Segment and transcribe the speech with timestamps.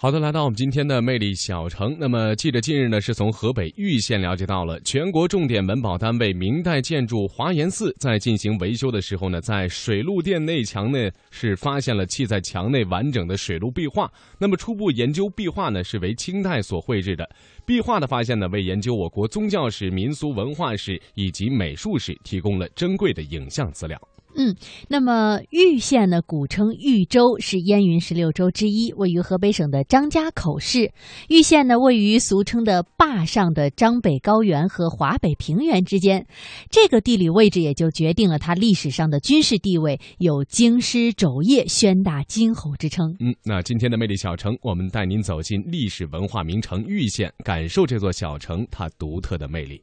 [0.00, 1.96] 好的，来到我们今天的魅力小城。
[1.98, 14.08] 那么，记者近日呢，是从河北玉县了解到了，全国重点文保单位明代建筑华严寺在进行维修的时候呢，在水陆殿内墙呢是发现了砌在墙内完整的水陆壁画。
[14.38, 17.28] 那么，初步研究壁画呢是为清代所绘制的。
[17.66, 24.00] 壁画的发现呢，为研究我国宗教史、民俗文化史以及美术史提供了珍贵的影像资料。
[24.40, 24.54] 嗯，
[24.88, 30.92] 那么玉县呢，古称玉州，是燕云十六州之一，位于河北省的张家口市。
[31.28, 36.24] 玉县呢，位于俗称的坝上的张北高原和华北平原之间，
[36.70, 43.16] 这个地理位置也就决定了它历史上的军事地位，有京师肘腋、宣大金侯之称。
[43.18, 49.82] 嗯，那今天的魅力小城，我们带您走进历史文化名城玉县，感受这座小城它独特的魅力。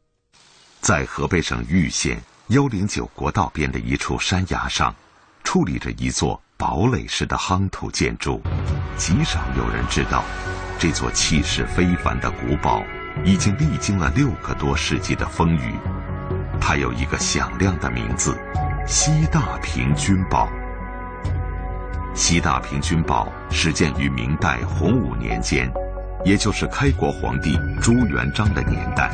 [0.80, 2.18] 在河北省玉县
[2.50, 4.94] 幺零九国道边的一处山崖上，
[5.44, 8.40] 矗立着一座堡垒式的夯土建筑。
[8.96, 10.24] 极少有人知道，
[10.78, 12.84] 这座气势非凡的古堡
[13.24, 15.74] 已经历经了六个多世纪的风雨。
[16.62, 18.38] 它有一个响亮的名字——
[18.86, 20.48] 西大平军堡。
[22.14, 25.68] 西大平军堡始建于明代洪武年间，
[26.24, 29.10] 也就是开国皇帝朱元璋的年代。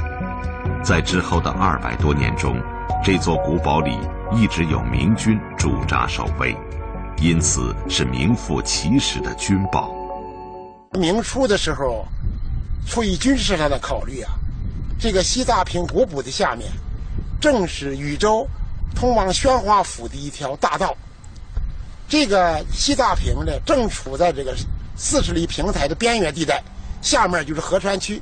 [0.84, 2.62] 在之后的二百多年中，
[3.03, 3.97] 这座古堡里
[4.31, 6.56] 一直有明军驻扎守卫，
[7.17, 9.92] 因此是名副其实的军堡。
[10.94, 12.06] 明初的时候，
[12.86, 14.34] 出于军事上的考虑啊，
[15.00, 16.69] 这个西大平古堡的下面，
[17.39, 18.47] 正是禹州
[18.95, 20.95] 通往宣化府的一条大道。
[22.08, 24.56] 这个西大平呢，正处在这个
[24.95, 26.62] 四十里平台的边缘地带，
[27.02, 28.22] 下面就是合川区，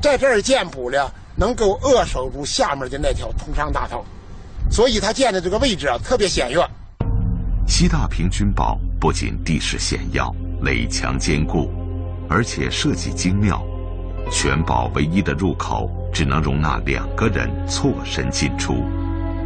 [0.00, 1.12] 在这儿建堡了。
[1.36, 4.04] 能够扼守住下面的那条通商大道，
[4.70, 6.68] 所以它建的这个位置啊特别险要。
[7.66, 11.70] 西大平军堡不仅地势险要、垒墙坚固，
[12.28, 13.62] 而且设计精妙。
[14.30, 18.84] 全堡唯一的入口只能容纳两个人错身进出，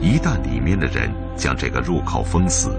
[0.00, 2.70] 一旦里面的人将这个入口封死，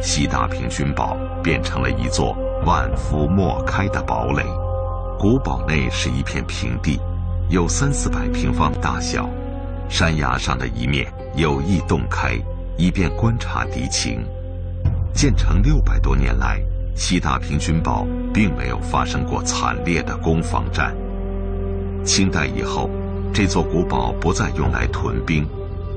[0.00, 4.42] 西大平军堡变成了一座万夫莫开的堡垒。
[5.18, 7.00] 古堡内是一片平地。
[7.48, 9.28] 有三四百平方大小，
[9.88, 12.36] 山崖上的一面有意洞开，
[12.76, 14.24] 以便观察敌情。
[15.14, 16.60] 建成六百多年来，
[16.96, 20.92] 西大平军堡并没有发生过惨烈的攻防战。
[22.04, 22.90] 清代以后，
[23.32, 25.46] 这座古堡不再用来屯兵，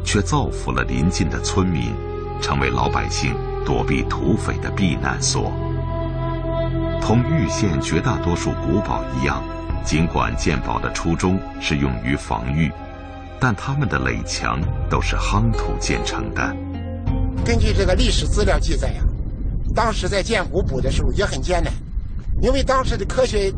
[0.03, 1.91] 却造福了邻近的村民，
[2.39, 3.33] 成为老百姓
[3.65, 5.51] 躲避土匪的避难所。
[7.01, 9.43] 同玉县绝大多数古堡一样。
[9.83, 12.71] 尽管建堡的初衷是用于防御，
[13.39, 14.59] 但他们的垒墙
[14.89, 16.55] 都是夯土建成的。
[17.43, 19.03] 根据这个历史资料记载呀、
[19.73, 21.73] 当时在建古堡的时候也很艰难，
[22.41, 23.51] 因为当时的科学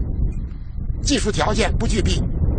[1.01, 2.11] 技术条件不具备，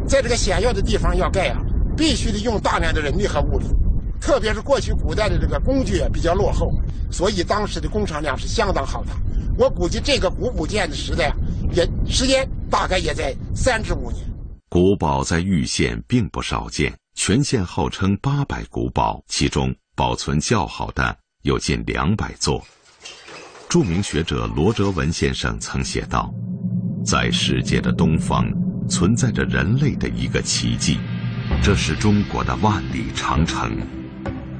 [0.06, 1.58] 在这个险要的地方要盖啊，
[1.96, 3.66] 必须得用大量的人力和物力，
[4.20, 6.72] 特别是过去古代的这个工具比较落后，
[7.10, 9.12] 所以当时的工程量是相当浩大。
[9.56, 11.36] 我估计这个古堡建的时代啊，
[11.72, 12.46] 也时间。
[12.72, 14.24] 大概也在三至五年。
[14.70, 22.64] 古堡在玉县并不少见，全县号称八百古堡，其中保存较好的有近两百座。
[23.68, 26.32] 著名学者罗哲文先生曾写道
[27.04, 28.50] ：“在世界的东方，
[28.88, 30.98] 存在着人类的一个奇迹，
[31.62, 33.76] 这是中国的万里长城。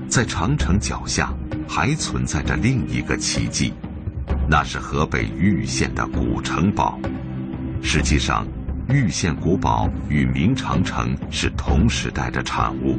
[0.06, 1.34] 在长城脚下，
[1.66, 3.72] 还存在着另一个奇迹，
[4.46, 7.00] 那是河北玉县的古城堡。”
[7.82, 8.47] 实际上，
[8.88, 12.98] 玉县古堡与明长城是同时代的产物，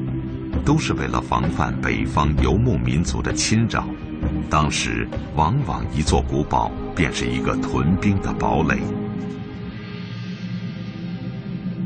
[0.63, 3.87] 都是为了防范北方游牧民族的侵扰。
[4.49, 8.79] 当时，往往一座古堡便是一个屯兵的堡垒。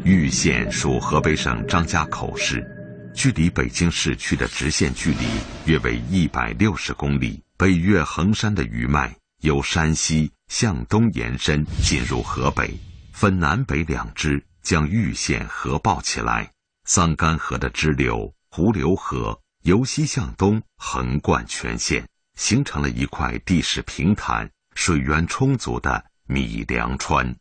[0.04, 2.66] 玉县属河北省张家口市，
[3.14, 5.26] 距离北京市区的直线距离
[5.66, 7.42] 约为一百六十公里。
[7.58, 12.72] 北越衡山的余脉由山西向东延伸，进入河北。
[13.20, 16.52] 分南北两支，将玉县合抱起来。
[16.86, 27.36] 桑干河的支流胡流河由西向东横贯全县，形成了一块地势平坦、水源充足的米粮川。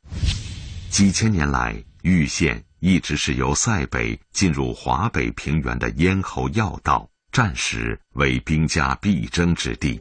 [0.89, 10.01] 几千年来，玉县一直是由塞北进入华北平原的咽喉要道，战时为兵家必争之地。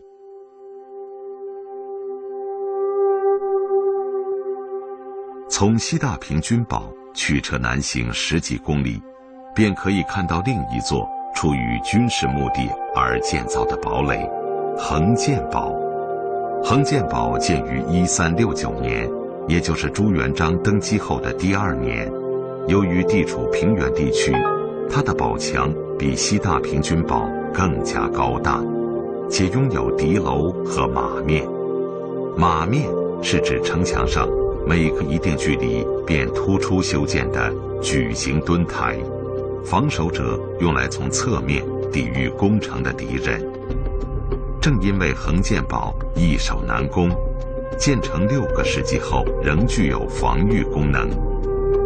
[5.48, 9.00] 从西大平军堡驱车南行十几公里，
[9.54, 14.28] 便可以看到另一座出于军事目的而建造的堡垒——
[14.76, 15.72] 横剑堡。
[16.64, 19.08] 横剑堡建于一三六九年，
[19.48, 22.12] 也就是朱元璋登基后的第二年。
[22.68, 24.34] 由于地处平原地区，
[24.90, 28.60] 它的堡墙比西大平均堡更加高大，
[29.30, 31.48] 且拥有敌楼和马面。
[32.36, 32.90] 马面
[33.22, 34.28] 是指城墙上
[34.68, 38.98] 每隔一定距离便突出修建的矩形墩台，
[39.64, 43.46] 防守者用来从侧面抵御攻城的敌人。
[44.60, 47.12] 正因为横剑堡易守难攻，
[47.78, 51.08] 建成六个世纪后仍具有防御功能。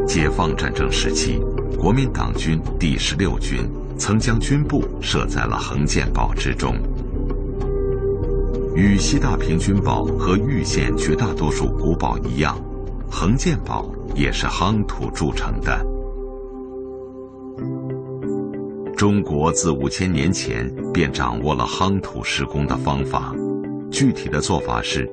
[0.08, 1.42] 解放战争时期，
[1.78, 6.76] 国民党军第十六军曾将军部设在了横剑堡之中。
[8.74, 12.58] 与西大平均堡和玉县绝大多数古堡一样，
[13.12, 15.86] 横剑堡也是夯土筑成的。
[18.96, 23.34] 中国自五千年前便掌握了夯土施工的方法，
[23.92, 25.10] 具体的做法是：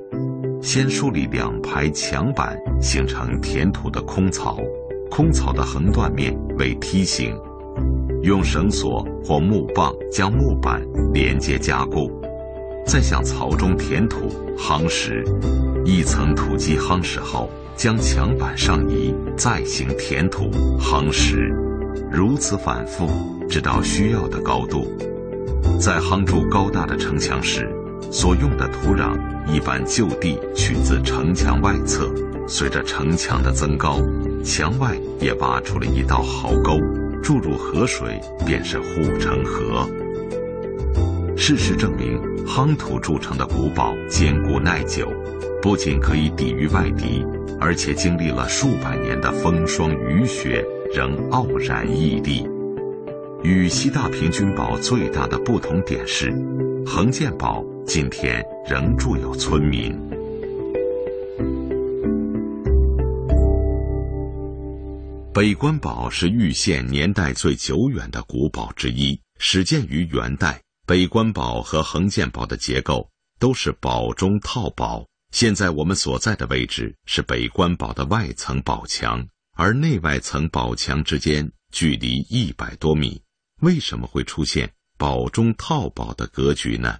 [0.61, 4.57] 先梳理两排墙板，形成填土的空槽。
[5.09, 7.33] 空槽的横断面为梯形，
[8.23, 12.11] 用绳索或木棒将木板连接加固，
[12.85, 14.27] 再向槽中填土
[14.57, 15.23] 夯实。
[15.85, 21.53] 一层土基夯实后，将墙板上移，再行填土夯实，
[22.11, 23.07] 如此反复，
[23.47, 24.91] 直到需要的高度。
[25.79, 27.69] 在夯筑高大的城墙时，
[28.11, 29.15] 所用的土壤
[29.45, 32.11] 一般就地取自城墙外侧，
[32.47, 34.01] 随着城墙的增高。
[34.43, 36.79] 墙外也挖出了一道壕沟，
[37.21, 39.87] 注入河水便是护城河。
[41.37, 45.07] 事实证明，夯土筑成的古堡坚固耐久，
[45.61, 47.23] 不仅可以抵御外敌，
[47.59, 50.63] 而且经历了数百年的风霜雨雪，
[50.93, 52.47] 仍傲然屹立。
[53.43, 56.31] 与西大平均堡最大的不同点是，
[56.85, 59.95] 横建堡今天仍住有村民。
[65.33, 70.61] 北关堡是玉县年代最久远的古堡之一，始建于元代。
[70.87, 73.07] 北关堡和横建堡的结构
[73.39, 75.05] 都是堡中套堡。
[75.31, 79.25] 现在我们所在的位置是北关堡的外层堡墙，
[79.55, 83.21] 而内外层堡墙之间距离一百多米。
[83.61, 86.97] 为什么会出现堡中套堡的格局呢？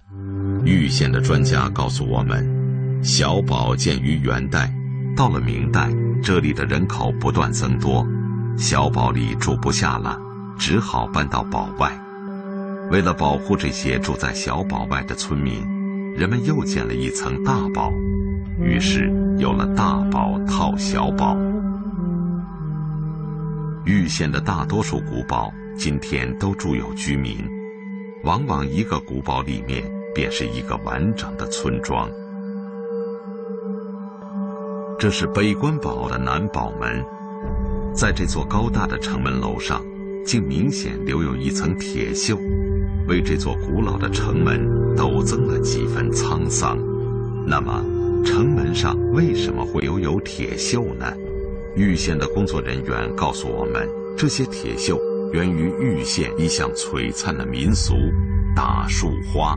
[0.64, 4.72] 玉县的专家告诉我们，小堡建于元代，
[5.16, 5.90] 到了明代，
[6.22, 8.06] 这里的人口不断增多。
[8.56, 10.18] 小堡里住不下了，
[10.58, 11.98] 只好搬到堡外。
[12.90, 15.64] 为了保护这些住在小堡外的村民，
[16.16, 17.92] 人们又建了一层大堡，
[18.60, 21.36] 于是有了大堡套小堡。
[23.84, 27.38] 玉县的大多数古堡今天都住有居民，
[28.24, 29.82] 往往一个古堡里面
[30.14, 32.10] 便是一个完整的村庄。
[34.98, 37.04] 这是北关堡的南堡门。
[37.94, 39.82] 在这座高大的城门楼上，
[40.24, 42.36] 竟明显留有一层铁锈，
[43.08, 46.78] 为这座古老的城门陡增了几分沧桑。
[47.46, 47.84] 那么，
[48.24, 51.12] 城门上为什么会留有铁锈呢？
[51.76, 54.98] 玉县的工作人员告诉我们，这些铁锈
[55.32, 57.94] 源于玉县一项璀璨的民俗——
[58.54, 59.56] 打树花。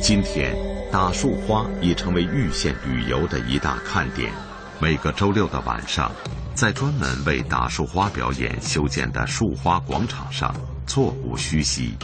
[0.00, 0.56] 今天，
[0.92, 4.32] 打树花已成为玉县旅游的一大看点。
[4.80, 6.10] 每个周六的晚上。
[6.52, 10.54] 在专门为打树花表演修建的树花广场上，
[10.86, 11.94] 座无虚席。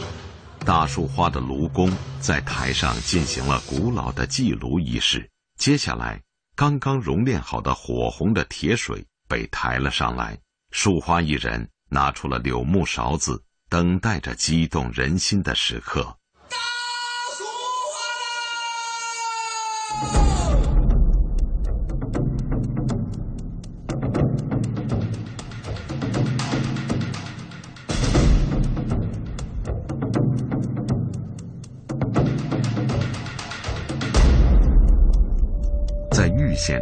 [0.67, 5.31] 大树花的炉工在台上进行了古老的祭炉仪式。
[5.57, 6.21] 接下来，
[6.57, 10.37] 刚刚熔炼好的火红的铁水被抬了上来，
[10.71, 16.16] 树花一人拿出了柳木勺子，等待着激动人心的时刻。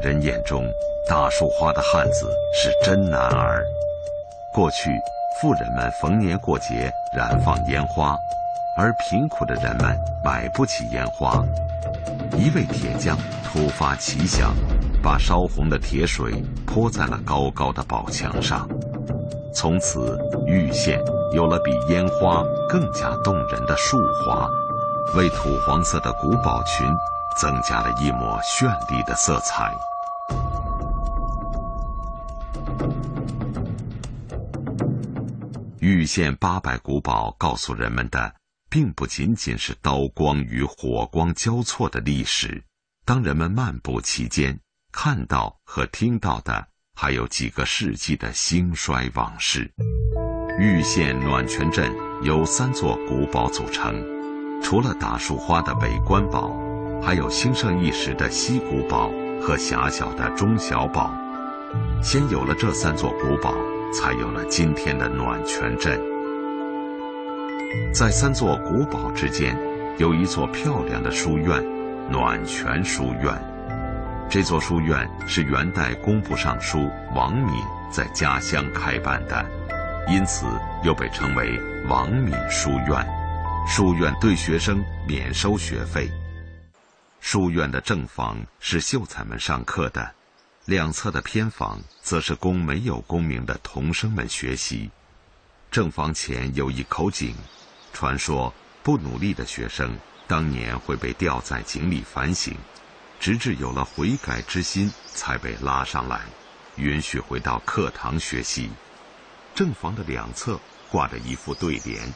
[0.06, 0.64] 人眼中，
[1.10, 3.66] 大树花的汉子是真男儿。
[4.54, 4.92] 过去，
[5.42, 8.16] 富人们逢年过节燃放烟花，
[8.78, 11.44] 而贫苦的人们买不起烟花。
[12.38, 14.54] 一位铁匠突发奇想，
[15.02, 16.32] 把烧红的铁水
[16.68, 18.70] 泼在了高高的宝墙上。
[19.56, 21.02] 从此，玉县
[21.34, 24.48] 有了比烟花更加动人的树花，
[25.16, 26.88] 为土黄色的古堡群。
[27.38, 29.70] 增加了一抹绚丽的色彩。
[35.86, 38.34] 玉县八百古堡告诉人们的，
[38.72, 42.64] 并不仅仅是刀光与火光交错的历史。
[43.06, 44.60] 当人们漫步其间，
[44.92, 49.72] 看到和听到的，还有几个世纪的兴衰往事。
[50.58, 54.04] 玉县暖泉镇由三座古堡组成，
[54.64, 56.52] 除了打树花的北关堡，
[57.00, 61.14] 还有兴盛一时的西古堡和狭小的中小堡。
[62.02, 63.54] 先有了这三座古堡，
[63.96, 65.98] 才有了今天的暖泉镇。
[67.94, 69.58] 在三座古堡之间，
[69.98, 71.64] 有一座漂亮的书院——
[72.12, 73.34] 暖泉书院。
[74.30, 79.46] 这座书院是元代工部尚书王敏在家乡开办的，
[80.10, 80.46] 因此
[80.84, 83.08] 又被称为王敏书院。
[83.66, 86.12] 书院对学生免收学费。
[87.22, 90.12] 书院的正房是秀才们上课的。
[90.66, 94.90] 两侧的偏房则是供没有功名的童生们学习。
[95.70, 97.36] 正房前有一口井，
[97.94, 99.96] 传说不努力的学生
[100.28, 102.56] 当年会被吊在井里反省，
[103.20, 106.22] 直至有了悔改之心，才被拉上来，
[106.78, 108.72] 允许回到课堂学习。
[109.54, 112.12] 正房的两侧挂着一副对联：“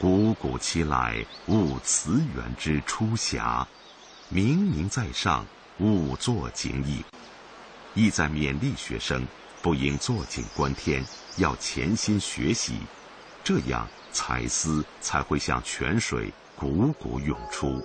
[0.00, 3.68] 古古其来，勿辞源之初霞；
[4.30, 5.44] 明明在上，
[5.80, 7.04] 勿作井矣。”
[7.94, 9.26] 意在勉励学生，
[9.60, 11.04] 不应坐井观天，
[11.36, 12.74] 要潜心学习，
[13.44, 17.80] 这样才思才会像泉水汩汩涌出。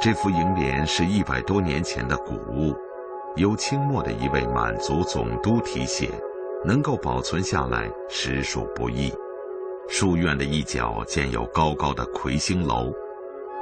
[0.00, 2.74] 这副楹联是一百多年前的古物，
[3.36, 6.10] 由清末的一位满族总督题写，
[6.64, 9.12] 能够保存下来实属不易。
[9.88, 12.92] 书院的一角建有高高的魁星楼，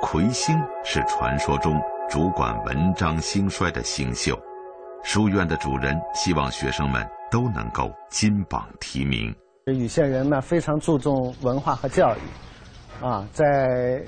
[0.00, 4.38] 魁星是传说中主管文章兴衰的星宿。
[5.02, 9.34] 书院的主人希望学生们都能够金榜题名。
[9.66, 14.02] 禹县人呢非常注重文化和教育，啊，在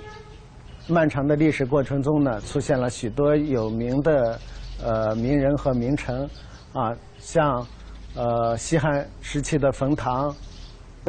[0.88, 4.38] 漫长的历史过程中呢，出现了许多有名的
[4.82, 6.28] 呃名人和名臣，
[6.72, 7.66] 啊，像
[8.14, 10.34] 呃西汉时期的冯唐。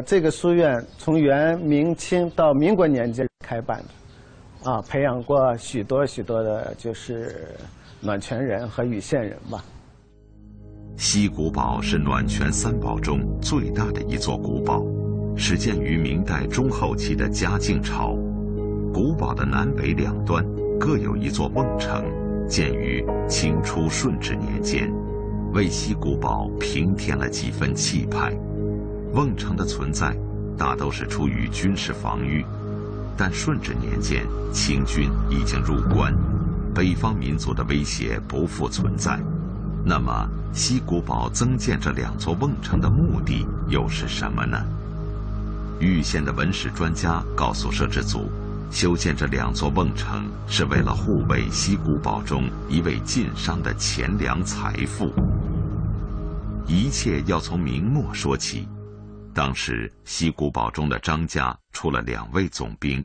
[0.06, 7.54] 这个书院从元、明清到民国年间开办的，啊，培养过许多许多的，就是
[8.00, 9.62] 暖泉人和禹县人吧。
[10.96, 14.84] 西古堡是暖泉三堡中最大的一座古堡，
[15.36, 18.14] 始建于明代中后期的嘉靖朝。
[18.92, 20.44] 古堡的南北两端
[20.78, 22.04] 各有一座瓮城，
[22.46, 24.92] 建于清初顺治年间，
[25.54, 28.32] 为西古堡平添了几分气派。
[29.14, 30.14] 瓮城的存在
[30.56, 32.44] 大都是出于军事防御，
[33.16, 36.14] 但顺治年间清军已经入关，
[36.74, 39.18] 北方民族的威胁不复存在。
[39.84, 44.64] 那么，西古堡增建这两座瓮城的目的又是什么呢？
[45.80, 48.30] 玉县的文史专家告诉摄制组，
[48.70, 55.12] 修建这两座瓮城是为了护卫西古堡中一位晋商的钱粮财富。
[56.66, 58.68] 一切要从明末说起。
[59.34, 63.04] 当时西古堡中的张家出了两位总兵，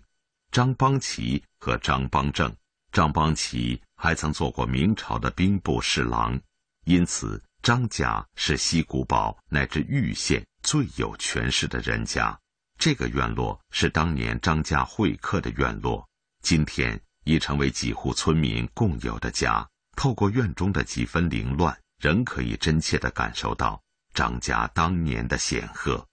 [0.52, 2.54] 张邦奇和张邦正。
[2.92, 6.40] 张邦奇还曾做过明朝的兵部侍郎。
[6.88, 12.40] 因此，张家是西古堡乃至玉县最有权势的人家。
[12.80, 16.08] 这个院落是当年张家会客的院落，
[16.42, 19.68] 今天已成为几户村民共有的家。
[19.98, 26.08] 透过院中的几分凌乱，仍可以真切地感受到张家当年的显赫。